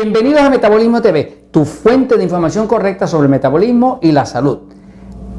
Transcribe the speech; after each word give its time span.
Bienvenidos 0.00 0.42
a 0.42 0.48
Metabolismo 0.48 1.02
TV, 1.02 1.48
tu 1.50 1.64
fuente 1.64 2.16
de 2.16 2.22
información 2.22 2.68
correcta 2.68 3.08
sobre 3.08 3.24
el 3.24 3.30
metabolismo 3.30 3.98
y 4.00 4.12
la 4.12 4.26
salud. 4.26 4.58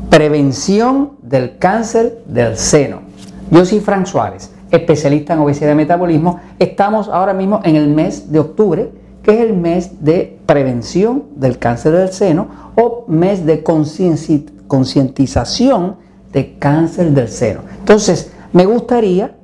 Prevención 0.10 1.14
del 1.22 1.58
cáncer 1.58 2.24
del 2.26 2.58
seno. 2.58 3.04
Yo 3.52 3.64
soy 3.64 3.80
Frank 3.80 4.06
Suárez, 4.06 4.52
especialista 4.70 5.32
en 5.32 5.40
obesidad 5.40 5.72
y 5.72 5.76
metabolismo. 5.76 6.42
Estamos 6.60 7.08
ahora 7.08 7.34
mismo 7.34 7.62
en 7.64 7.78
el 7.78 7.88
mes 7.88 8.34
de 8.34 8.40
octubre, 8.40 8.92
que 9.24 9.32
es 9.32 9.40
el 9.40 9.56
mes 9.56 10.04
de 10.04 10.38
prevención 10.46 11.24
del 11.38 11.58
cáncer 11.58 11.94
del 11.94 12.12
seno 12.12 12.50
o 12.76 13.06
mes 13.08 13.46
de 13.46 13.64
concientización 13.64 15.96
de 16.34 16.58
cáncer 16.60 17.12
del 17.12 17.30
seno. 17.30 17.62
Entonces, 17.80 18.34
me 18.52 18.66
gustaría 18.66 19.38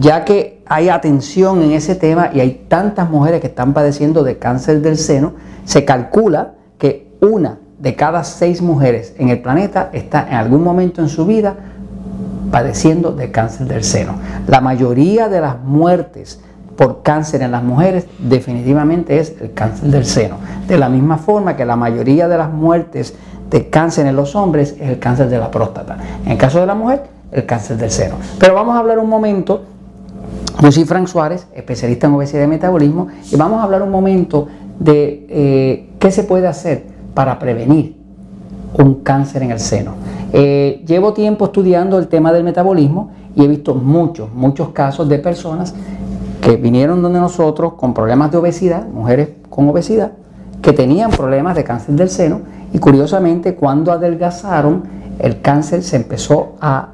ya 0.00 0.24
que 0.24 0.62
hay 0.66 0.88
atención 0.88 1.62
en 1.62 1.72
ese 1.72 1.94
tema 1.94 2.30
y 2.32 2.40
hay 2.40 2.64
tantas 2.68 3.10
mujeres 3.10 3.42
que 3.42 3.48
están 3.48 3.74
padeciendo 3.74 4.24
de 4.24 4.38
cáncer 4.38 4.80
del 4.80 4.96
seno, 4.96 5.34
se 5.64 5.84
calcula 5.84 6.54
que 6.78 7.12
una 7.20 7.58
de 7.78 7.94
cada 7.96 8.24
seis 8.24 8.62
mujeres 8.62 9.14
en 9.18 9.28
el 9.28 9.42
planeta 9.42 9.90
está 9.92 10.26
en 10.26 10.34
algún 10.34 10.64
momento 10.64 11.02
en 11.02 11.10
su 11.10 11.26
vida 11.26 11.54
padeciendo 12.50 13.12
de 13.12 13.30
cáncer 13.30 13.66
del 13.66 13.84
seno. 13.84 14.14
La 14.46 14.62
mayoría 14.62 15.28
de 15.28 15.42
las 15.42 15.60
muertes 15.62 16.40
por 16.76 17.02
cáncer 17.02 17.42
en 17.42 17.52
las 17.52 17.62
mujeres 17.62 18.06
definitivamente 18.18 19.18
es 19.18 19.34
el 19.38 19.52
cáncer 19.52 19.90
del 19.90 20.06
seno. 20.06 20.36
De 20.66 20.78
la 20.78 20.88
misma 20.88 21.18
forma 21.18 21.56
que 21.56 21.66
la 21.66 21.76
mayoría 21.76 22.26
de 22.26 22.38
las 22.38 22.50
muertes 22.50 23.14
de 23.50 23.68
cáncer 23.68 24.06
en 24.06 24.16
los 24.16 24.34
hombres 24.34 24.76
es 24.80 24.88
el 24.88 24.98
cáncer 24.98 25.28
de 25.28 25.38
la 25.38 25.50
próstata. 25.50 25.98
En 26.24 26.32
el 26.32 26.38
caso 26.38 26.58
de 26.58 26.66
la 26.66 26.74
mujer, 26.74 27.02
el 27.32 27.44
cáncer 27.44 27.76
del 27.76 27.90
seno. 27.90 28.14
Pero 28.38 28.54
vamos 28.54 28.74
a 28.74 28.78
hablar 28.78 28.98
un 28.98 29.10
momento 29.10 29.62
yo 30.60 30.70
soy 30.70 30.84
Frank 30.84 31.06
Suárez, 31.06 31.46
especialista 31.54 32.06
en 32.06 32.14
obesidad 32.14 32.44
y 32.44 32.46
metabolismo, 32.46 33.08
y 33.30 33.36
vamos 33.36 33.60
a 33.60 33.64
hablar 33.64 33.82
un 33.82 33.90
momento 33.90 34.48
de 34.78 35.26
eh, 35.28 35.90
qué 35.98 36.10
se 36.10 36.24
puede 36.24 36.46
hacer 36.46 36.84
para 37.14 37.38
prevenir 37.38 37.96
un 38.74 38.96
cáncer 38.96 39.42
en 39.42 39.50
el 39.50 39.60
seno. 39.60 39.94
Eh, 40.32 40.84
llevo 40.86 41.12
tiempo 41.12 41.46
estudiando 41.46 41.98
el 41.98 42.08
tema 42.08 42.32
del 42.32 42.44
metabolismo 42.44 43.10
y 43.34 43.44
he 43.44 43.48
visto 43.48 43.74
muchos, 43.74 44.32
muchos 44.32 44.68
casos 44.70 45.08
de 45.08 45.18
personas 45.18 45.74
que 46.40 46.56
vinieron 46.56 47.02
donde 47.02 47.20
nosotros 47.20 47.74
con 47.74 47.94
problemas 47.94 48.30
de 48.30 48.38
obesidad, 48.38 48.86
mujeres 48.86 49.30
con 49.48 49.68
obesidad, 49.68 50.12
que 50.62 50.72
tenían 50.72 51.10
problemas 51.10 51.56
de 51.56 51.64
cáncer 51.64 51.94
del 51.94 52.10
seno 52.10 52.40
y 52.72 52.78
curiosamente 52.78 53.54
cuando 53.54 53.92
adelgazaron 53.92 54.84
el 55.18 55.40
cáncer 55.40 55.82
se 55.82 55.96
empezó 55.96 56.54
a 56.60 56.90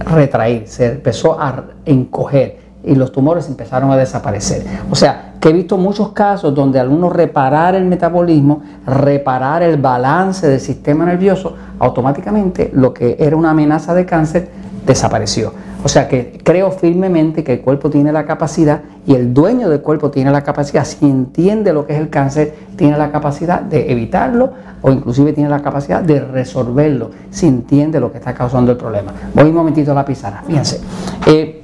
retraer, 0.00 0.66
se 0.66 0.86
empezó 0.86 1.40
a 1.40 1.64
encoger 1.84 2.58
y 2.82 2.94
los 2.94 3.12
tumores 3.12 3.48
empezaron 3.48 3.90
a 3.90 3.96
desaparecer. 3.96 4.64
O 4.90 4.94
sea, 4.94 5.34
que 5.40 5.50
he 5.50 5.52
visto 5.52 5.76
muchos 5.76 6.12
casos 6.12 6.54
donde 6.54 6.80
al 6.80 6.88
uno 6.88 7.10
reparar 7.10 7.74
el 7.74 7.84
metabolismo, 7.84 8.62
reparar 8.86 9.62
el 9.62 9.76
balance 9.76 10.48
del 10.48 10.60
sistema 10.60 11.04
nervioso, 11.04 11.54
automáticamente 11.78 12.70
lo 12.72 12.92
que 12.92 13.16
era 13.18 13.36
una 13.36 13.50
amenaza 13.50 13.94
de 13.94 14.06
cáncer 14.06 14.48
desapareció. 14.90 15.52
O 15.82 15.88
sea 15.88 16.08
que 16.08 16.38
creo 16.44 16.70
firmemente 16.70 17.42
que 17.42 17.54
el 17.54 17.60
cuerpo 17.60 17.90
tiene 17.90 18.12
la 18.12 18.26
capacidad 18.26 18.82
y 19.06 19.14
el 19.14 19.32
dueño 19.32 19.68
del 19.70 19.80
cuerpo 19.80 20.10
tiene 20.10 20.30
la 20.30 20.42
capacidad, 20.42 20.84
si 20.84 21.06
entiende 21.06 21.72
lo 21.72 21.86
que 21.86 21.94
es 21.94 22.00
el 22.00 22.10
cáncer, 22.10 22.54
tiene 22.76 22.98
la 22.98 23.10
capacidad 23.10 23.60
de 23.60 23.90
evitarlo 23.90 24.52
o 24.82 24.90
inclusive 24.90 25.32
tiene 25.32 25.48
la 25.48 25.62
capacidad 25.62 26.02
de 26.02 26.20
resolverlo, 26.20 27.10
si 27.30 27.46
entiende 27.46 28.00
lo 28.00 28.12
que 28.12 28.18
está 28.18 28.34
causando 28.34 28.72
el 28.72 28.78
problema. 28.78 29.12
Voy 29.34 29.44
un 29.44 29.54
momentito 29.54 29.92
a 29.92 29.94
la 29.94 30.04
pizarra, 30.04 30.42
fíjense. 30.46 30.80
Eh, 31.26 31.62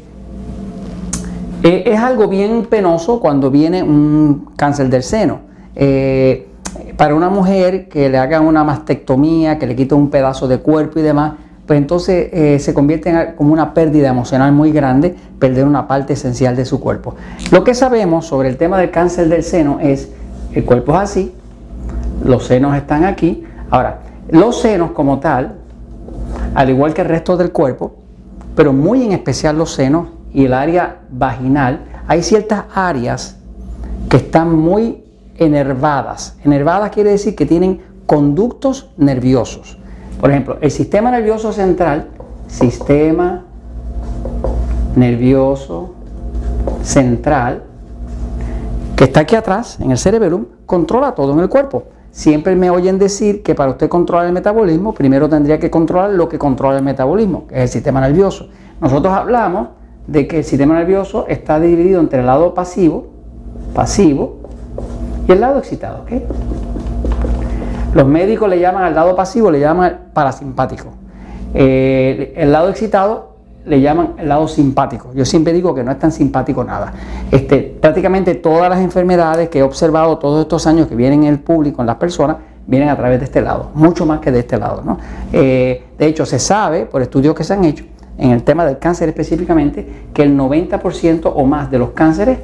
eh, 1.62 1.82
es 1.86 1.98
algo 1.98 2.28
bien 2.28 2.66
penoso 2.66 3.20
cuando 3.20 3.50
viene 3.50 3.82
un 3.82 4.52
cáncer 4.56 4.88
del 4.88 5.02
seno. 5.02 5.40
Eh, 5.74 6.48
para 6.96 7.14
una 7.14 7.28
mujer 7.28 7.88
que 7.88 8.08
le 8.08 8.18
hagan 8.18 8.46
una 8.46 8.64
mastectomía, 8.64 9.58
que 9.58 9.66
le 9.66 9.76
quite 9.76 9.94
un 9.94 10.10
pedazo 10.10 10.48
de 10.48 10.58
cuerpo 10.58 10.98
y 10.98 11.02
demás, 11.02 11.32
pues 11.66 11.78
entonces 11.78 12.28
eh, 12.32 12.58
se 12.60 12.72
convierte 12.72 13.10
en 13.10 13.34
como 13.34 13.52
una 13.52 13.74
pérdida 13.74 14.08
emocional 14.08 14.52
muy 14.52 14.70
grande, 14.70 15.14
perder 15.38 15.66
una 15.66 15.88
parte 15.88 16.12
esencial 16.12 16.54
de 16.54 16.64
su 16.64 16.80
cuerpo. 16.80 17.16
Lo 17.50 17.64
que 17.64 17.74
sabemos 17.74 18.26
sobre 18.26 18.48
el 18.48 18.56
tema 18.56 18.78
del 18.78 18.90
cáncer 18.90 19.28
del 19.28 19.42
seno 19.42 19.80
es, 19.80 20.08
el 20.52 20.64
cuerpo 20.64 20.92
es 20.92 20.98
así, 20.98 21.34
los 22.24 22.46
senos 22.46 22.76
están 22.76 23.04
aquí. 23.04 23.44
Ahora, 23.70 24.00
los 24.30 24.60
senos 24.60 24.92
como 24.92 25.18
tal, 25.18 25.56
al 26.54 26.70
igual 26.70 26.94
que 26.94 27.02
el 27.02 27.08
resto 27.08 27.36
del 27.36 27.50
cuerpo, 27.50 27.96
pero 28.54 28.72
muy 28.72 29.04
en 29.04 29.12
especial 29.12 29.58
los 29.58 29.72
senos 29.72 30.08
y 30.32 30.44
el 30.44 30.54
área 30.54 30.98
vaginal, 31.10 31.80
hay 32.06 32.22
ciertas 32.22 32.64
áreas 32.74 33.36
que 34.08 34.18
están 34.18 34.54
muy 34.54 35.02
enervadas. 35.36 36.36
Enervadas 36.44 36.90
quiere 36.90 37.10
decir 37.10 37.34
que 37.34 37.44
tienen 37.44 37.80
conductos 38.06 38.90
nerviosos. 38.96 39.78
Por 40.20 40.30
ejemplo, 40.30 40.58
el 40.60 40.70
sistema 40.70 41.10
nervioso 41.10 41.52
central, 41.52 42.08
sistema 42.46 43.44
nervioso 44.94 45.94
central, 46.82 47.62
que 48.96 49.04
está 49.04 49.20
aquí 49.20 49.36
atrás, 49.36 49.78
en 49.80 49.90
el 49.90 49.98
cerebelo, 49.98 50.46
controla 50.64 51.14
todo 51.14 51.32
en 51.34 51.40
el 51.40 51.48
cuerpo. 51.48 51.84
Siempre 52.10 52.56
me 52.56 52.70
oyen 52.70 52.98
decir 52.98 53.42
que 53.42 53.54
para 53.54 53.72
usted 53.72 53.90
controlar 53.90 54.26
el 54.26 54.32
metabolismo, 54.32 54.94
primero 54.94 55.28
tendría 55.28 55.58
que 55.58 55.70
controlar 55.70 56.10
lo 56.10 56.30
que 56.30 56.38
controla 56.38 56.78
el 56.78 56.84
metabolismo, 56.84 57.46
que 57.46 57.56
es 57.56 57.60
el 57.62 57.68
sistema 57.68 58.00
nervioso. 58.00 58.48
Nosotros 58.80 59.12
hablamos 59.12 59.68
de 60.06 60.26
que 60.26 60.38
el 60.38 60.44
sistema 60.44 60.74
nervioso 60.74 61.26
está 61.28 61.60
dividido 61.60 62.00
entre 62.00 62.20
el 62.20 62.26
lado 62.26 62.54
pasivo, 62.54 63.08
pasivo, 63.74 64.38
y 65.28 65.32
el 65.32 65.40
lado 65.40 65.58
excitado. 65.58 66.02
¿okay? 66.02 66.24
Los 67.96 68.06
médicos 68.06 68.46
le 68.50 68.60
llaman 68.60 68.84
al 68.84 68.94
lado 68.94 69.16
pasivo, 69.16 69.50
le 69.50 69.58
llaman 69.58 70.00
parasimpático. 70.12 70.88
Eh, 71.54 72.34
el 72.36 72.52
lado 72.52 72.68
excitado 72.68 73.36
le 73.64 73.80
llaman 73.80 74.16
el 74.18 74.28
lado 74.28 74.46
simpático. 74.48 75.12
Yo 75.14 75.24
siempre 75.24 75.54
digo 75.54 75.74
que 75.74 75.82
no 75.82 75.90
es 75.90 75.98
tan 75.98 76.12
simpático 76.12 76.62
nada. 76.62 76.92
Este, 77.30 77.74
prácticamente 77.80 78.34
todas 78.34 78.68
las 78.68 78.80
enfermedades 78.80 79.48
que 79.48 79.60
he 79.60 79.62
observado 79.62 80.18
todos 80.18 80.42
estos 80.42 80.66
años 80.66 80.88
que 80.88 80.94
vienen 80.94 81.22
en 81.22 81.30
el 81.30 81.38
público, 81.38 81.80
en 81.80 81.86
las 81.86 81.96
personas, 81.96 82.36
vienen 82.66 82.90
a 82.90 82.96
través 82.98 83.18
de 83.18 83.24
este 83.24 83.40
lado, 83.40 83.70
mucho 83.72 84.04
más 84.04 84.20
que 84.20 84.30
de 84.30 84.40
este 84.40 84.58
lado. 84.58 84.82
¿no? 84.84 84.98
Eh, 85.32 85.82
de 85.98 86.06
hecho, 86.06 86.26
se 86.26 86.38
sabe 86.38 86.84
por 86.84 87.00
estudios 87.00 87.34
que 87.34 87.44
se 87.44 87.54
han 87.54 87.64
hecho 87.64 87.86
en 88.18 88.32
el 88.32 88.42
tema 88.42 88.66
del 88.66 88.76
cáncer 88.78 89.08
específicamente 89.08 90.08
que 90.12 90.22
el 90.22 90.36
90% 90.36 91.32
o 91.34 91.46
más 91.46 91.70
de 91.70 91.78
los 91.78 91.92
cánceres 91.92 92.40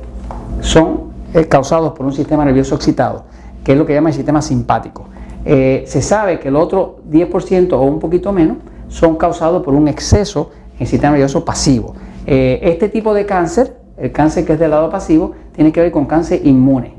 son 0.63 1.13
eh, 1.35 1.45
causados 1.45 1.93
por 1.93 2.07
un 2.07 2.15
sistema 2.15 2.43
nervioso 2.43 2.75
excitado, 2.75 3.25
que 3.63 3.73
es 3.73 3.79
lo 3.79 3.85
que 3.85 3.93
llama 3.93 4.09
el 4.09 4.15
sistema 4.15 4.41
simpático. 4.41 5.13
Eh, 5.45 5.85
se 5.87 6.03
sabe 6.03 6.39
que 6.39 6.49
el 6.49 6.57
otro 6.57 7.01
10% 7.11 7.73
o 7.73 7.83
un 7.83 7.99
poquito 7.99 8.33
menos 8.33 8.59
son 8.89 9.17
causados 9.17 9.63
por 9.63 9.75
un 9.75 9.89
exceso 9.89 10.51
en 10.75 10.83
el 10.83 10.87
sistema 10.87 11.13
nervioso 11.13 11.45
pasivo. 11.45 11.95
Eh, 12.27 12.61
este 12.63 12.89
tipo 12.89 13.13
de 13.15 13.27
cáncer, 13.27 13.77
el 13.97 14.13
cáncer 14.13 14.45
que 14.45 14.53
es 14.53 14.59
del 14.59 14.71
lado 14.71 14.89
pasivo, 14.91 15.33
tiene 15.55 15.73
que 15.73 15.81
ver 15.81 15.91
con 15.91 16.07
cáncer 16.07 16.41
inmune, 16.45 16.95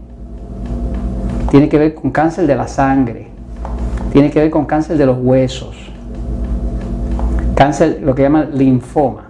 tiene 1.49 1.69
que 1.69 1.77
ver 1.77 1.93
con 1.93 2.11
cáncer 2.11 2.45
de 2.45 2.55
la 2.55 2.67
sangre, 2.67 3.27
tiene 4.11 4.29
que 4.29 4.39
ver 4.39 4.49
con 4.49 4.65
cáncer 4.65 4.97
de 4.97 5.05
los 5.05 5.17
huesos, 5.21 5.91
cáncer, 7.55 8.01
lo 8.03 8.13
que 8.13 8.23
llaman 8.23 8.49
linfoma, 8.53 9.29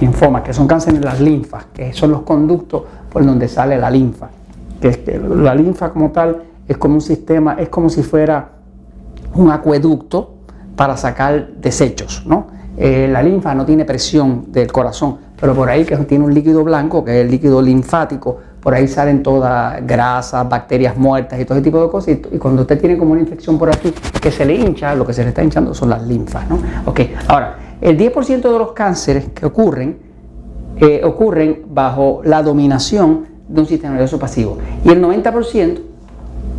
linfoma, 0.00 0.42
que 0.42 0.54
son 0.54 0.66
cánceres 0.66 1.00
de 1.00 1.06
las 1.06 1.20
linfas, 1.20 1.66
que 1.74 1.92
son 1.92 2.10
los 2.10 2.22
conductos 2.22 2.84
por 3.12 3.24
donde 3.26 3.48
sale 3.48 3.76
la 3.76 3.90
linfa, 3.90 4.30
que, 4.80 5.20
la 5.36 5.54
linfa 5.54 5.90
como 5.90 6.10
tal 6.10 6.42
es 6.68 6.76
como 6.76 6.94
un 6.94 7.00
sistema, 7.00 7.56
es 7.58 7.68
como 7.68 7.88
si 7.88 8.02
fuera 8.02 8.50
un 9.34 9.50
acueducto 9.50 10.34
para 10.76 10.96
sacar 10.96 11.54
desechos, 11.54 12.24
¿no? 12.26 12.46
Eh, 12.76 13.08
la 13.10 13.22
linfa 13.22 13.54
no 13.54 13.66
tiene 13.66 13.84
presión 13.84 14.46
del 14.50 14.72
corazón, 14.72 15.18
pero 15.38 15.54
por 15.54 15.68
ahí 15.68 15.84
que 15.84 15.96
tiene 15.98 16.24
un 16.24 16.32
líquido 16.32 16.64
blanco, 16.64 17.04
que 17.04 17.20
es 17.20 17.24
el 17.24 17.30
líquido 17.30 17.60
linfático, 17.60 18.38
por 18.60 18.74
ahí 18.74 18.88
salen 18.88 19.22
todas 19.22 19.84
grasas, 19.86 20.48
bacterias 20.48 20.96
muertas 20.96 21.38
y 21.38 21.44
todo 21.44 21.58
ese 21.58 21.64
tipo 21.64 21.82
de 21.82 21.90
cosas. 21.90 22.16
Y, 22.32 22.38
cuando 22.38 22.62
usted 22.62 22.80
tiene 22.80 22.96
como 22.96 23.12
una 23.12 23.20
infección 23.20 23.58
por 23.58 23.68
aquí 23.68 23.92
que 24.20 24.30
se 24.30 24.44
le 24.44 24.54
hincha, 24.54 24.94
lo 24.94 25.04
que 25.04 25.12
se 25.12 25.22
le 25.22 25.28
está 25.28 25.42
hinchando 25.42 25.74
son 25.74 25.90
las 25.90 26.02
linfas, 26.06 26.48
¿no? 26.48 26.58
Ok, 26.86 27.00
ahora, 27.28 27.56
el 27.80 27.98
10% 27.98 28.40
de 28.40 28.58
los 28.58 28.72
cánceres 28.72 29.26
que 29.34 29.44
ocurren, 29.44 29.98
eh, 30.78 31.02
ocurren 31.04 31.66
bajo 31.68 32.22
la 32.24 32.42
dominación 32.42 33.26
de 33.48 33.60
un 33.60 33.66
sistema 33.66 33.94
nervioso 33.94 34.18
pasivo. 34.18 34.58
Y 34.84 34.88
el 34.90 35.02
90% 35.02 35.91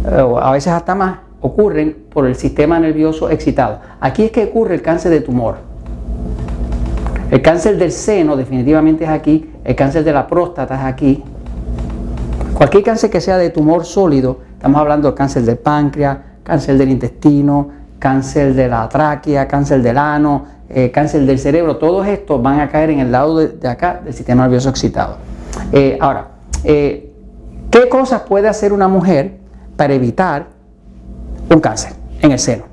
o 0.06 0.40
a 0.40 0.52
veces 0.52 0.74
hasta 0.74 0.96
más, 0.96 1.20
ocurren 1.42 2.06
por 2.10 2.26
el 2.26 2.36
sistema 2.36 2.80
nervioso 2.80 3.30
excitado. 3.30 3.80
Aquí 4.00 4.24
es 4.24 4.32
que 4.32 4.46
ocurre 4.46 4.76
el 4.76 4.82
cáncer 4.82 5.12
de 5.12 5.22
tumor. 5.22 5.56
El 7.32 7.42
cáncer 7.42 7.78
del 7.78 7.92
seno 7.92 8.36
definitivamente 8.36 9.06
es 9.06 9.10
aquí, 9.10 9.52
el 9.64 9.76
cáncer 9.76 10.04
de 10.04 10.14
la 10.14 10.28
próstata 10.28 10.76
es 10.76 10.82
aquí. 10.82 11.24
Cualquier 12.54 12.84
cáncer 12.84 13.10
que 13.10 13.20
sea 13.20 13.38
de 13.38 13.50
tumor 13.50 13.86
sólido, 13.86 14.40
estamos 14.54 14.80
hablando 14.80 15.08
del 15.08 15.16
cáncer 15.16 15.44
del 15.44 15.58
páncreas, 15.58 16.18
cáncer 16.44 16.78
del 16.78 16.90
intestino, 16.90 17.70
cáncer 17.98 18.54
de 18.54 18.68
la 18.68 18.88
tráquea, 18.88 19.48
cáncer 19.48 19.82
del 19.82 19.98
ano, 19.98 20.46
eh, 20.70 20.92
cáncer 20.92 21.26
del 21.26 21.40
cerebro, 21.40 21.78
todos 21.78 22.06
estos 22.08 22.42
van 22.42 22.60
a 22.60 22.70
caer 22.70 22.92
en 22.92 23.00
el 23.00 23.12
lado 23.12 23.40
de, 23.40 23.68
acá 23.68 24.02
del 24.04 24.14
sistema 24.14 24.44
nervioso 24.44 24.70
excitado. 24.70 25.18
Eh, 25.72 25.98
ahora, 26.00 26.28
eh, 26.64 27.10
¿Qué 27.74 27.90
cosas 27.90 28.22
puede 28.22 28.48
hacer 28.48 28.72
una 28.72 28.88
mujer 28.88 29.40
para 29.76 29.94
evitar 29.94 30.48
un 31.50 31.60
cáncer 31.60 31.94
en 32.22 32.32
el 32.32 32.40
seno? 32.40 32.64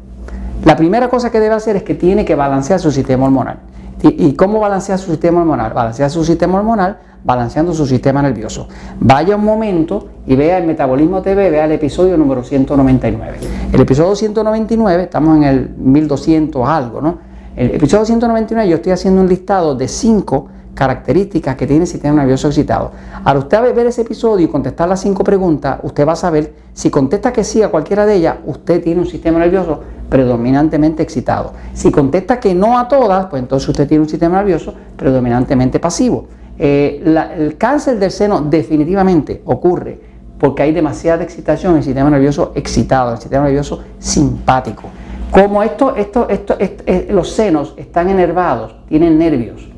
La 0.65 0.77
primera 0.77 1.09
cosa 1.09 1.31
que 1.31 1.41
debe 1.41 1.55
hacer 1.55 1.77
es 1.77 1.83
que 1.83 1.95
tiene 1.95 2.25
que 2.25 2.35
balancear 2.35 2.81
su 2.81 2.91
sistema 2.91 3.25
hormonal. 3.25 3.59
¿Y 4.03 4.33
cómo 4.35 4.61
balancear 4.61 4.99
su 4.99 5.11
sistema 5.11 5.41
hormonal? 5.41 5.73
Balancear 5.73 6.11
su 6.11 6.25
sistema 6.25 6.59
hormonal 6.59 6.99
balanceando 7.25 7.73
su 7.73 7.87
sistema 7.87 8.23
nervioso. 8.23 8.69
Vaya 9.01 9.37
un 9.37 9.45
momento 9.45 10.09
y 10.27 10.37
vea 10.37 10.59
el 10.59 10.67
Metabolismo 10.67 11.23
TV, 11.23 11.51
vea 11.51 11.65
el 11.67 11.73
episodio 11.73 12.17
número 12.17 12.43
199. 12.43 13.39
El 13.73 13.81
episodio 13.81 14.15
199, 14.17 15.05
estamos 15.05 15.37
en 15.37 15.45
el 15.45 15.71
1200 15.77 16.69
algo, 16.69 17.01
¿no? 17.01 17.19
El 17.57 17.75
episodio 17.75 18.07
199 18.07 18.71
yo 18.71 18.77
estoy 18.77 18.93
haciendo 18.93 19.21
un 19.21 19.29
listado 19.29 19.75
de 19.75 19.89
5 19.89 20.49
características 20.75 21.57
que 21.57 21.67
tiene 21.67 21.83
el 21.83 21.89
sistema 21.89 22.21
nervioso 22.21 22.49
excitado. 22.49 22.93
Al 23.25 23.39
usted 23.39 23.75
ver 23.75 23.87
ese 23.87 24.03
episodio 24.03 24.47
y 24.47 24.49
contestar 24.49 24.89
las 24.89 25.01
cinco 25.01 25.25
preguntas, 25.25 25.79
usted 25.83 26.07
va 26.07 26.13
a 26.13 26.17
saber 26.17 26.55
si 26.73 26.91
contesta 26.91 27.33
que 27.33 27.45
sí 27.45 27.63
a 27.63 27.69
cualquiera 27.69 28.07
de 28.07 28.15
ellas, 28.17 28.37
usted 28.47 28.83
tiene 28.83 29.01
un 29.01 29.07
sistema 29.07 29.39
nervioso 29.39 29.81
predominantemente 30.09 31.03
excitado. 31.03 31.53
Si 31.75 31.91
contesta 31.91 32.41
que 32.41 32.55
no 32.55 32.79
a 32.79 32.89
todas, 32.89 33.27
pues 33.27 33.43
entonces 33.43 33.69
usted 33.69 33.87
tiene 33.87 34.03
un 34.03 34.09
sistema 34.09 34.39
nervioso 34.39 34.75
predominantemente 34.97 35.79
pasivo. 35.79 36.27
Eh, 36.59 37.03
el 37.39 37.57
cáncer 37.57 37.99
del 37.99 38.11
seno 38.11 38.43
definitivamente 38.43 39.43
ocurre 39.47 39.99
porque 40.39 40.63
hay 40.63 40.73
demasiada 40.73 41.23
excitación 41.23 41.73
en 41.73 41.79
el 41.79 41.85
sistema 41.85 42.11
nervioso 42.11 42.53
excitado, 42.55 43.13
el 43.13 43.19
sistema 43.19 43.45
nervioso 43.45 43.83
simpático. 43.99 44.85
Como 45.31 45.63
esto, 45.63 45.95
esto, 45.95 46.27
esto, 46.29 46.57
eh, 46.59 47.09
los 47.11 47.31
senos 47.31 47.75
están 47.77 48.09
enervados, 48.09 48.75
tienen 48.89 49.17
nervios, 49.17 49.69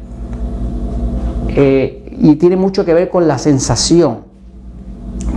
eh, 1.55 2.17
y 2.19 2.37
tiene 2.37 2.57
mucho 2.57 2.85
que 2.85 2.95
ver 2.95 3.09
con 3.09 3.29
la 3.29 3.39
sensación. 3.39 4.25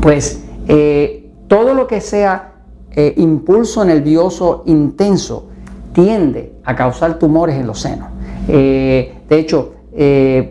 Pues 0.01 0.43
eh, 0.67 1.31
todo 1.47 1.73
lo 1.73 1.87
que 1.87 2.01
sea 2.01 2.53
eh, 2.91 3.13
impulso 3.17 3.83
nervioso 3.83 4.63
intenso 4.65 5.49
tiende 5.93 6.53
a 6.63 6.75
causar 6.75 7.19
tumores 7.19 7.55
en 7.55 7.67
los 7.67 7.79
senos. 7.79 8.09
de 8.47 9.11
hecho, 9.29 9.73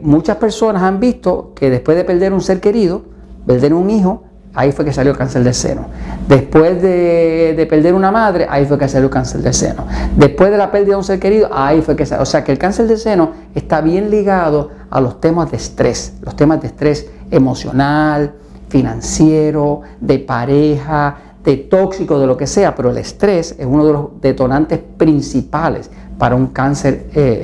muchas 0.02 0.36
personas 0.38 0.82
han 0.82 1.00
visto 1.00 1.52
que 1.54 1.70
después 1.70 1.96
de 1.96 2.04
perder 2.04 2.32
un 2.32 2.40
ser 2.40 2.60
querido, 2.60 3.02
perder 3.46 3.74
un 3.74 3.90
hijo, 3.90 4.24
ahí 4.54 4.72
fue 4.72 4.84
que 4.84 4.92
salió 4.92 5.12
el 5.12 5.18
cáncer 5.18 5.42
del 5.44 5.54
seno. 5.54 5.86
Después 6.28 6.80
de, 6.80 7.66
perder 7.68 7.94
una 7.94 8.10
madre, 8.10 8.46
ahí 8.48 8.64
fue 8.66 8.78
que 8.78 8.88
salió 8.88 9.06
el 9.06 9.12
cáncer 9.12 9.42
del 9.42 9.52
seno. 9.52 9.84
Después 10.16 10.50
de 10.50 10.56
la 10.56 10.70
pérdida 10.70 10.92
de 10.92 10.96
un 10.96 11.04
ser 11.04 11.18
querido, 11.18 11.50
ahí 11.52 11.82
fue 11.82 11.96
que 11.96 12.06
salió. 12.06 12.22
O 12.22 12.26
sea 12.26 12.44
que 12.44 12.52
el 12.52 12.58
cáncer 12.58 12.86
del 12.86 12.98
seno 12.98 13.32
está 13.54 13.80
bien 13.80 14.10
ligado 14.10 14.70
a 14.90 15.00
los 15.00 15.20
temas 15.20 15.50
de 15.50 15.56
estrés, 15.56 16.14
los 16.22 16.36
temas 16.36 16.60
de 16.60 16.68
estrés 16.68 17.10
emocional, 17.30 18.34
financiero, 18.68 19.82
de 20.00 20.18
pareja, 20.20 21.16
de 21.44 21.56
tóxico, 21.56 22.18
de 22.18 22.26
lo 22.26 22.36
que 22.36 22.46
sea, 22.46 22.74
pero 22.74 22.90
el 22.90 22.98
estrés 22.98 23.54
es 23.58 23.66
uno 23.66 23.84
de 23.86 23.92
los 23.92 24.20
detonantes 24.20 24.80
principales 24.96 25.90
para 26.18 26.34
un 26.34 26.48
cáncer 26.48 27.08
eh, 27.14 27.40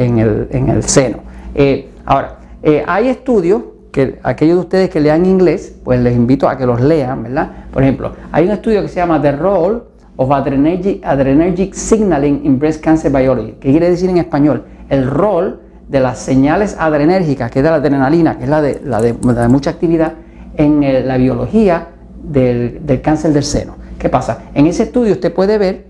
en, 0.50 0.68
el, 0.68 0.82
seno. 0.84 1.18
Eh, 1.54 1.90
ahora, 2.06 2.38
eh, 2.62 2.82
hay 2.86 3.08
estudios 3.08 3.62
que 3.92 4.18
aquellos 4.22 4.56
de 4.56 4.60
ustedes 4.60 4.90
que 4.90 5.00
lean 5.00 5.26
inglés, 5.26 5.76
pues 5.84 6.00
les 6.00 6.14
invito 6.14 6.48
a 6.48 6.56
que 6.56 6.66
los 6.66 6.80
lean, 6.80 7.24
¿verdad? 7.24 7.66
Por 7.72 7.82
ejemplo, 7.82 8.12
hay 8.30 8.44
un 8.44 8.52
estudio 8.52 8.82
que 8.82 8.88
se 8.88 8.96
llama 8.96 9.20
The 9.20 9.32
Role 9.32 9.80
of 10.16 10.30
Adrenergic, 10.30 11.74
Signaling 11.74 12.42
in 12.44 12.58
Breast 12.58 12.82
Cancer 12.82 13.10
Biology, 13.10 13.52
que 13.52 13.70
quiere 13.70 13.90
decir 13.90 14.10
en 14.10 14.18
español 14.18 14.64
el 14.88 15.08
rol 15.08 15.60
de 15.88 15.98
las 15.98 16.18
señales 16.18 16.76
adrenérgicas, 16.78 17.50
que 17.50 17.60
es 17.60 17.64
de 17.64 17.70
la 17.70 17.76
adrenalina, 17.76 18.38
que 18.38 18.44
es 18.44 18.50
la 18.50 18.62
de, 18.62 18.80
la 18.84 19.00
de, 19.00 19.48
mucha 19.48 19.70
actividad, 19.70 20.12
en 20.56 21.08
la 21.08 21.16
biología 21.16 21.88
del, 22.22 23.00
cáncer 23.02 23.32
del 23.32 23.44
seno. 23.44 23.74
¿Qué 23.98 24.08
pasa? 24.08 24.44
En 24.54 24.66
ese 24.66 24.84
estudio 24.84 25.12
usted 25.12 25.32
puede 25.32 25.58
ver 25.58 25.86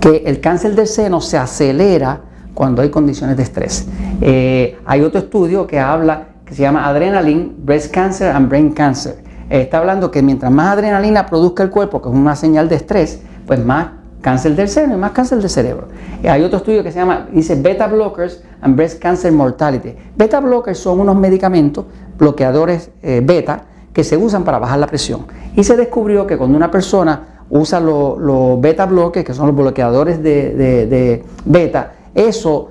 que 0.00 0.24
el 0.26 0.40
cáncer 0.40 0.74
del 0.74 0.86
seno 0.86 1.20
se 1.20 1.38
acelera 1.38 2.20
cuando 2.52 2.82
hay 2.82 2.90
condiciones 2.90 3.36
de 3.36 3.42
estrés. 3.42 3.88
Eh, 4.20 4.76
hay 4.84 5.00
otro 5.00 5.20
estudio 5.20 5.66
que 5.66 5.80
habla 5.80 6.33
se 6.54 6.62
llama 6.62 6.86
Adrenaline, 6.86 7.52
Breast 7.58 7.92
Cancer 7.92 8.30
and 8.30 8.48
Brain 8.48 8.72
Cancer. 8.72 9.16
Eh, 9.50 9.62
está 9.62 9.78
hablando 9.78 10.10
que 10.10 10.22
mientras 10.22 10.52
más 10.52 10.72
adrenalina 10.74 11.26
produzca 11.26 11.62
el 11.62 11.70
cuerpo, 11.70 12.00
que 12.00 12.08
es 12.08 12.14
una 12.14 12.36
señal 12.36 12.68
de 12.68 12.76
estrés, 12.76 13.20
pues 13.46 13.62
más 13.64 13.88
cáncer 14.20 14.54
del 14.54 14.68
seno 14.68 14.94
y 14.94 14.96
más 14.96 15.10
cáncer 15.10 15.38
del 15.38 15.50
cerebro. 15.50 15.88
Eh, 16.22 16.30
hay 16.30 16.42
otro 16.44 16.58
estudio 16.58 16.82
que 16.82 16.92
se 16.92 16.98
llama, 17.00 17.26
dice 17.32 17.60
Beta 17.60 17.88
Blockers 17.88 18.42
and 18.62 18.76
Breast 18.76 19.02
Cancer 19.02 19.32
Mortality. 19.32 19.94
Beta 20.16 20.40
Blockers 20.40 20.78
son 20.78 21.00
unos 21.00 21.16
medicamentos, 21.16 21.86
bloqueadores 22.16 22.90
eh, 23.02 23.20
beta, 23.22 23.64
que 23.92 24.04
se 24.04 24.16
usan 24.16 24.44
para 24.44 24.58
bajar 24.58 24.78
la 24.78 24.86
presión. 24.86 25.26
Y 25.56 25.64
se 25.64 25.76
descubrió 25.76 26.26
que 26.26 26.38
cuando 26.38 26.56
una 26.56 26.70
persona 26.70 27.42
usa 27.50 27.80
los 27.80 28.60
beta 28.60 28.86
blockers, 28.86 29.26
que 29.26 29.34
son 29.34 29.48
los 29.48 29.56
bloqueadores 29.56 30.22
de 30.22 31.24
beta, 31.44 31.92
eso 32.14 32.70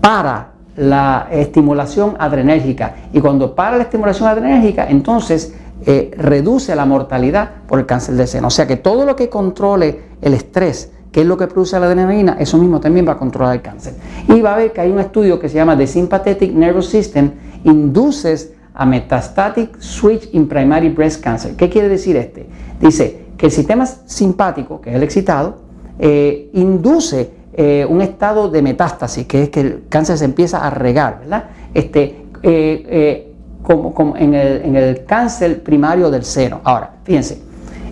para 0.00 0.49
la 0.76 1.28
estimulación 1.30 2.16
adrenérgica. 2.18 2.94
Y 3.12 3.20
cuando 3.20 3.54
para 3.54 3.76
la 3.76 3.84
estimulación 3.84 4.28
adrenérgica, 4.28 4.88
entonces 4.88 5.54
eh, 5.86 6.10
reduce 6.16 6.74
la 6.76 6.84
mortalidad 6.84 7.50
por 7.66 7.78
el 7.78 7.86
cáncer 7.86 8.14
de 8.14 8.26
seno. 8.26 8.48
O 8.48 8.50
sea 8.50 8.66
que 8.66 8.76
todo 8.76 9.04
lo 9.06 9.16
que 9.16 9.28
controle 9.28 10.00
el 10.20 10.34
estrés, 10.34 10.92
que 11.10 11.22
es 11.22 11.26
lo 11.26 11.36
que 11.36 11.46
produce 11.46 11.78
la 11.80 11.86
adrenalina, 11.86 12.36
eso 12.38 12.58
mismo 12.58 12.80
también 12.80 13.06
va 13.06 13.12
a 13.12 13.18
controlar 13.18 13.54
el 13.54 13.62
cáncer. 13.62 13.94
Y 14.28 14.40
va 14.40 14.54
a 14.54 14.56
ver 14.58 14.72
que 14.72 14.80
hay 14.80 14.90
un 14.90 15.00
estudio 15.00 15.40
que 15.40 15.48
se 15.48 15.56
llama 15.56 15.76
The 15.76 15.86
Sympathetic 15.86 16.52
Nervous 16.52 16.88
System 16.88 17.32
Induces 17.64 18.52
a 18.74 18.86
Metastatic 18.86 19.80
Switch 19.80 20.28
in 20.32 20.48
Primary 20.48 20.90
Breast 20.90 21.22
Cancer. 21.22 21.56
¿Qué 21.56 21.68
quiere 21.68 21.88
decir 21.88 22.16
este? 22.16 22.46
Dice 22.80 23.26
que 23.36 23.46
el 23.46 23.52
sistema 23.52 23.86
simpático, 23.86 24.80
que 24.80 24.90
es 24.90 24.96
el 24.96 25.02
excitado, 25.02 25.58
eh, 25.98 26.50
induce 26.54 27.39
eh, 27.62 27.84
un 27.84 28.00
estado 28.00 28.48
de 28.48 28.62
metástasis, 28.62 29.26
que 29.26 29.42
es 29.42 29.50
que 29.50 29.60
el 29.60 29.82
cáncer 29.90 30.16
se 30.16 30.24
empieza 30.24 30.66
a 30.66 30.70
regar, 30.70 31.18
¿verdad? 31.20 31.44
Este, 31.74 32.24
eh, 32.42 32.86
eh, 32.88 33.32
como, 33.62 34.16
en, 34.16 34.34
el, 34.34 35.04
cáncer 35.04 35.62
primario 35.62 36.10
del 36.10 36.24
seno. 36.24 36.62
Ahora, 36.64 36.92
fíjense, 37.04 37.38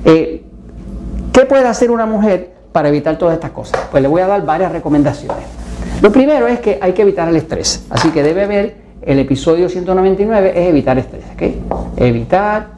¿qué 0.02 1.44
puede 1.46 1.66
hacer 1.66 1.90
una 1.90 2.06
mujer 2.06 2.50
para 2.72 2.88
evitar 2.88 3.18
todas 3.18 3.34
estas 3.34 3.50
cosas? 3.50 3.78
Pues 3.90 4.02
le 4.02 4.08
voy 4.08 4.22
a 4.22 4.26
dar 4.26 4.42
varias 4.46 4.72
recomendaciones. 4.72 5.44
Lo 6.00 6.10
primero 6.10 6.46
es 6.46 6.60
que 6.60 6.78
hay 6.80 6.94
que 6.94 7.02
evitar 7.02 7.28
el 7.28 7.36
estrés, 7.36 7.84
así 7.90 8.08
que 8.08 8.22
debe 8.22 8.46
ver 8.46 8.76
el 9.02 9.18
episodio 9.18 9.68
199 9.68 10.52
es 10.56 10.66
evitar 10.66 10.96
estrés, 10.96 11.24
¿ok? 11.34 11.42
Evitar 11.98 12.68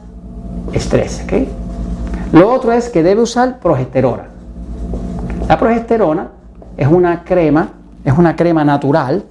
estrés, 0.73 1.23
¿ok? 1.23 1.33
Lo 2.33 2.51
otro 2.51 2.73
es 2.73 2.89
que 2.89 3.01
debe 3.01 3.21
usar 3.21 3.59
progesterona. 3.59 4.25
La 5.47 5.57
progesterona 5.57 6.40
es 6.77 6.87
una 6.87 7.23
crema, 7.23 7.69
es 8.03 8.17
una 8.17 8.35
crema 8.35 8.63
natural, 8.63 9.23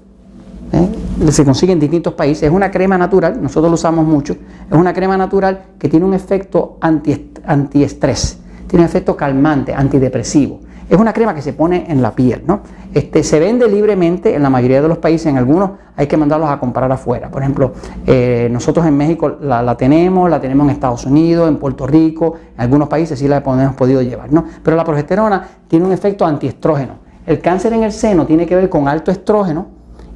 ¿eh? 0.73 0.89
se 1.31 1.45
consigue 1.45 1.73
en 1.73 1.81
distintos 1.81 2.15
países, 2.15 2.45
es 2.45 2.51
una 2.51 2.71
crema 2.71 2.97
natural, 2.97 3.41
nosotros 3.43 3.71
lo 3.71 3.75
usamos 3.75 4.07
mucho, 4.07 4.35
es 4.35 4.77
una 4.77 4.93
crema 4.93 5.17
natural 5.17 5.63
que 5.79 5.89
tiene 5.89 6.07
un 6.07 6.15
efecto 6.15 6.79
anti, 6.81 7.33
antiestrés, 7.45 8.39
tiene 8.67 8.85
un 8.85 8.89
efecto 8.89 9.17
calmante, 9.17 9.75
antidepresivo. 9.75 10.61
Es 10.89 10.99
una 10.99 11.13
crema 11.13 11.33
que 11.37 11.41
se 11.41 11.53
pone 11.53 11.87
en 11.89 12.03
la 12.03 12.17
piel, 12.17 12.43
¿no? 12.45 12.63
Este, 12.93 13.23
se 13.23 13.39
vende 13.39 13.69
libremente 13.69 14.35
en 14.35 14.43
la 14.43 14.51
mayoría 14.51 14.83
de 14.83 14.89
los 14.89 14.99
países, 14.99 15.29
en 15.29 15.39
algunos 15.39 15.71
hay 15.95 16.09
que 16.09 16.17
mandarlos 16.17 16.51
a 16.51 16.59
comprar 16.59 16.91
afuera. 16.91 17.31
Por 17.31 17.43
ejemplo, 17.43 17.75
eh, 18.09 18.49
nosotros 18.51 18.85
en 18.85 18.97
México 18.97 19.37
la, 19.41 19.77
tenemos, 19.77 20.29
la 20.29 20.41
tenemos 20.41 20.65
en 20.65 20.71
Estados 20.71 21.07
Unidos, 21.07 21.49
en 21.49 21.59
Puerto 21.59 21.87
Rico, 21.87 22.35
en 22.57 22.61
algunos 22.61 22.89
países 22.89 23.21
sí 23.21 23.29
la 23.29 23.37
hemos 23.37 23.77
podido 23.77 24.03
llevar, 24.03 24.33
¿no? 24.33 24.45
Pero 24.65 24.77
la 24.77 24.83
progesterona 24.83 25.47
tiene 25.69 25.87
un 25.87 25.93
efecto 25.93 26.27
antiestrógeno 26.27 26.95
el 27.27 27.41
cáncer 27.41 27.73
en 27.73 27.83
el 27.83 27.93
seno 27.93 28.27
tiene 28.27 28.47
que 28.47 28.57
ver 28.57 28.69
con 28.69 28.89
alto 28.89 29.11
estrógeno 29.11 29.67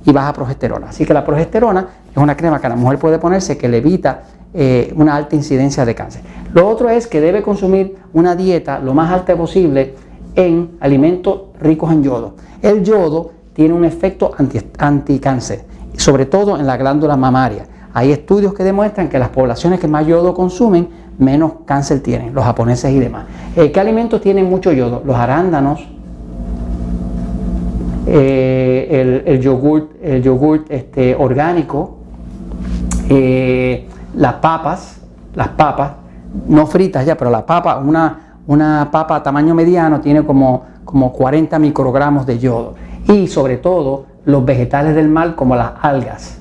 y 0.04 0.12
baja 0.12 0.32
progesterona. 0.32 0.88
Así 0.88 1.04
que 1.04 1.14
la 1.14 1.24
progesterona 1.24 1.86
es 2.10 2.16
una 2.16 2.36
crema 2.36 2.60
que 2.60 2.68
la 2.68 2.76
mujer 2.76 2.98
puede 2.98 3.18
ponerse 3.18 3.56
que 3.56 3.68
le 3.68 3.78
evita 3.78 4.22
eh, 4.52 4.92
una 4.96 5.16
alta 5.16 5.34
incidencia 5.34 5.84
de 5.84 5.94
cáncer. 5.94 6.22
Lo 6.52 6.68
otro 6.68 6.88
es 6.88 7.06
que 7.06 7.20
debe 7.20 7.42
consumir 7.42 7.96
una 8.12 8.36
dieta 8.36 8.78
lo 8.78 8.94
más 8.94 9.10
alta 9.12 9.36
posible 9.36 9.94
en 10.36 10.76
alimentos 10.80 11.42
ricos 11.60 11.90
en 11.92 12.02
yodo. 12.02 12.34
El 12.62 12.84
yodo 12.84 13.32
tiene 13.52 13.74
un 13.74 13.84
efecto 13.84 14.32
anticáncer, 14.78 15.64
sobre 15.96 16.26
todo 16.26 16.58
en 16.58 16.66
la 16.66 16.76
glándula 16.76 17.16
mamaria. 17.16 17.66
Hay 17.92 18.10
estudios 18.10 18.54
que 18.54 18.64
demuestran 18.64 19.08
que 19.08 19.18
las 19.18 19.28
poblaciones 19.28 19.78
que 19.78 19.86
más 19.86 20.06
yodo 20.06 20.34
consumen, 20.34 20.88
menos 21.18 21.52
cáncer 21.64 22.00
tienen, 22.00 22.34
los 22.34 22.44
japoneses 22.44 22.90
y 22.90 22.98
demás. 22.98 23.26
Eh, 23.54 23.70
¿Qué 23.70 23.78
alimentos 23.78 24.20
tienen 24.20 24.50
mucho 24.50 24.72
yodo? 24.72 25.02
Los 25.04 25.16
arándanos, 25.16 25.86
eh, 28.06 28.88
el, 28.90 29.34
el, 29.34 29.40
yogurt, 29.40 29.92
el 30.02 30.22
yogurt 30.22 30.70
este, 30.70 31.14
orgánico, 31.14 31.96
eh, 33.08 33.86
las 34.16 34.34
papas, 34.34 35.00
las 35.34 35.48
papas, 35.48 35.92
no 36.48 36.66
fritas 36.66 37.06
ya, 37.06 37.16
pero 37.16 37.30
la 37.30 37.46
papa, 37.46 37.78
una, 37.78 38.38
una 38.46 38.88
papa 38.90 39.16
a 39.16 39.22
tamaño 39.22 39.54
mediano 39.54 40.00
tiene 40.00 40.24
como, 40.24 40.64
como 40.84 41.12
40 41.12 41.58
microgramos 41.58 42.26
de 42.26 42.38
yodo. 42.38 42.74
Y 43.08 43.26
sobre 43.26 43.58
todo 43.58 44.06
los 44.24 44.44
vegetales 44.44 44.94
del 44.94 45.08
mar 45.08 45.34
como 45.34 45.56
las 45.56 45.72
algas 45.80 46.38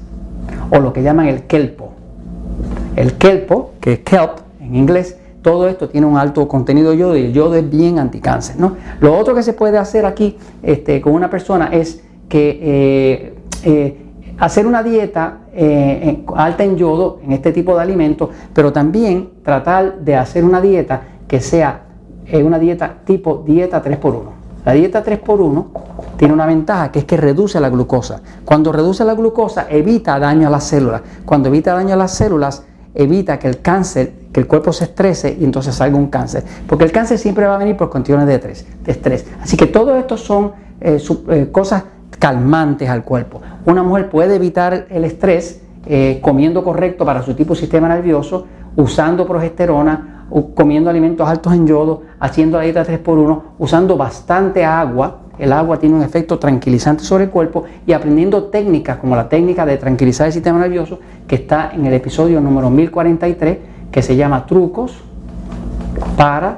o 0.70 0.80
lo 0.80 0.94
que 0.94 1.04
llaman 1.04 1.28
el 1.28 1.44
kelpo. 1.44 1.92
El 2.96 3.14
kelpo, 3.14 3.72
que 3.80 3.94
es 3.94 4.00
kelp 4.00 4.40
en 4.60 4.76
inglés. 4.76 5.18
Todo 5.44 5.68
esto 5.68 5.90
tiene 5.90 6.08
un 6.08 6.18
alto 6.18 6.48
contenido 6.48 6.92
de 6.92 6.98
yodo 6.98 7.18
y 7.18 7.26
el 7.26 7.34
yodo 7.34 7.56
es 7.56 7.70
bien 7.70 8.00
anticáncer. 8.00 8.56
¿no? 8.58 8.78
Lo 9.02 9.16
otro 9.18 9.36
que 9.36 9.44
se 9.44 9.52
puede 9.52 9.78
hacer 9.78 10.06
aquí 10.06 10.38
este, 10.64 11.02
con 11.02 11.14
una 11.14 11.30
persona 11.30 11.68
es 11.68 12.02
que 12.30 12.60
eh, 12.64 13.36
eh, 13.64 13.98
hacer 14.40 14.66
una 14.66 14.82
dieta 14.82 15.40
eh, 15.54 16.24
alta 16.34 16.64
en 16.64 16.78
yodo 16.78 17.20
en 17.24 17.34
este 17.34 17.52
tipo 17.52 17.76
de 17.76 17.82
alimentos, 17.82 18.30
pero 18.54 18.72
también 18.72 19.32
tratar 19.44 20.00
de 20.00 20.16
hacer 20.16 20.46
una 20.46 20.62
dieta 20.62 21.02
que 21.28 21.40
sea 21.42 21.82
una 22.42 22.58
dieta 22.58 23.00
tipo 23.04 23.44
dieta 23.46 23.84
3x1. 23.84 24.22
La 24.66 24.72
dieta 24.72 25.04
3x1 25.04 25.66
tiene 26.16 26.34
una 26.34 26.46
ventaja 26.46 26.90
que 26.90 27.00
es 27.00 27.06
que 27.06 27.18
reduce 27.18 27.60
la 27.60 27.70
glucosa. 27.70 28.22
Cuando 28.46 28.72
reduce 28.72 29.04
la 29.04 29.14
glucosa 29.14 29.68
evita 29.70 30.18
daño 30.20 30.48
a 30.48 30.50
las 30.50 30.64
células. 30.64 31.02
Cuando 31.26 31.50
evita 31.50 31.74
daño 31.74 31.96
a 31.96 31.98
las 31.98 32.14
células 32.14 32.64
evita 32.96 33.40
que 33.40 33.48
el 33.50 33.62
cáncer, 33.62 34.23
que 34.34 34.40
el 34.40 34.48
cuerpo 34.48 34.74
se 34.74 34.86
estrese 34.86 35.38
y 35.40 35.46
entonces 35.46 35.76
salga 35.76 35.96
un 35.96 36.08
cáncer. 36.08 36.44
Porque 36.68 36.84
el 36.84 36.92
cáncer 36.92 37.20
siempre 37.20 37.46
va 37.46 37.56
a 37.56 37.58
venir 37.60 37.78
por 37.78 37.90
condiciones 37.90 38.26
de 38.28 38.92
estrés. 38.92 39.26
Así 39.42 39.56
que 39.56 39.68
todo 39.68 39.96
esto 39.96 40.18
son 40.18 40.52
eh, 40.82 41.02
eh, 41.30 41.50
cosas 41.52 41.84
calmantes 42.18 42.90
al 42.90 43.04
cuerpo. 43.04 43.42
Una 43.66 43.84
mujer 43.84 44.10
puede 44.10 44.36
evitar 44.36 44.88
el 44.90 45.06
estrés 45.06 45.62
eh, 45.86 46.20
comiendo 46.22 46.64
correcto 46.64 47.06
para 47.06 47.22
su 47.22 47.36
tipo 47.36 47.54
de 47.54 47.60
sistema 47.60 47.88
nervioso, 47.88 48.48
usando 48.76 49.28
progesterona, 49.28 50.26
comiendo 50.56 50.90
alimentos 50.90 51.28
altos 51.28 51.54
en 51.54 51.68
yodo, 51.68 52.02
haciendo 52.20 52.58
la 52.58 52.64
dieta 52.64 52.84
3x1, 52.86 53.42
usando 53.60 53.98
bastante 53.98 54.66
agua. 54.66 55.20
El 55.38 55.54
agua 55.54 55.78
tiene 55.78 55.96
un 55.96 56.02
efecto 56.02 56.40
tranquilizante 56.40 57.04
sobre 57.04 57.26
el 57.26 57.30
cuerpo 57.30 57.64
y 57.86 57.94
aprendiendo 57.94 58.46
técnicas 58.46 58.98
como 58.98 59.16
la 59.16 59.30
técnica 59.30 59.66
de 59.66 59.78
tranquilizar 59.78 60.28
el 60.28 60.34
sistema 60.34 60.60
nervioso 60.60 61.00
que 61.28 61.36
está 61.36 61.72
en 61.74 61.86
el 61.86 61.94
episodio 61.94 62.40
número 62.40 62.70
1043 62.70 63.58
que 63.94 64.02
se 64.02 64.16
llama 64.16 64.46
Trucos 64.48 64.98
para 66.18 66.58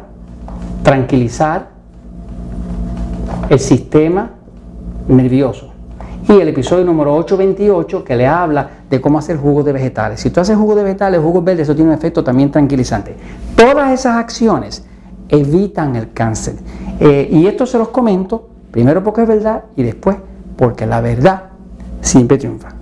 tranquilizar 0.84 1.68
el 3.50 3.60
sistema 3.60 4.32
nervioso. 5.10 5.72
Y 6.28 6.32
el 6.32 6.48
episodio 6.48 6.86
número 6.86 7.14
828 7.14 8.04
que 8.04 8.16
le 8.16 8.26
habla 8.26 8.70
de 8.90 9.00
cómo 9.02 9.20
hacer 9.20 9.38
jugos 9.38 9.66
de 9.66 9.74
vegetales. 9.74 10.22
Si 10.22 10.30
tú 10.32 10.40
haces 10.40 10.58
jugos 10.58 10.78
de 10.78 10.84
vegetales, 10.84 11.22
jugos 11.22 11.44
verdes, 11.44 11.64
eso 11.64 11.76
tiene 11.76 11.92
un 11.92 11.98
efecto 11.98 12.24
también 12.24 12.50
tranquilizante. 12.50 13.16
Todas 13.56 13.92
esas 13.92 14.16
acciones 14.16 14.86
evitan 15.28 15.96
el 15.98 16.14
cáncer. 16.14 16.56
Eh, 17.00 17.28
y 17.30 17.46
esto 17.48 17.66
se 17.66 17.78
los 17.78 17.90
comento, 17.90 18.48
primero 18.72 19.04
porque 19.04 19.24
es 19.24 19.28
verdad 19.28 19.66
y 19.76 19.84
después 19.84 20.18
porque 20.56 20.86
la 20.86 21.02
verdad 21.02 21.44
siempre 22.00 22.38
triunfa. 22.38 22.70